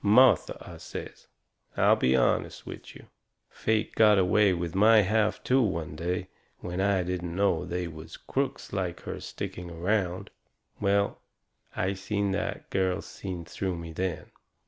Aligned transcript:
"Martha," 0.03 0.57
I 0.59 0.77
says, 0.77 1.27
"I'll 1.77 1.95
be 1.95 2.15
honest 2.15 2.65
with 2.65 2.95
you. 2.95 3.05
Fate 3.51 3.93
got 3.93 4.17
away 4.17 4.51
with 4.51 4.73
my 4.73 5.01
half 5.03 5.43
too 5.43 5.61
one 5.61 5.95
day 5.95 6.27
when 6.57 6.81
I 6.81 7.03
didn't 7.03 7.35
know 7.35 7.65
they 7.65 7.87
was 7.87 8.17
crooks 8.17 8.73
like 8.73 9.01
her 9.01 9.19
sticking 9.19 9.69
around." 9.69 10.31
Well, 10.79 11.21
I 11.75 11.93
seen 11.93 12.31
that 12.31 12.71
girl 12.71 13.01
seen 13.03 13.45
through 13.45 13.75
me 13.75 13.93
then. 13.93 14.31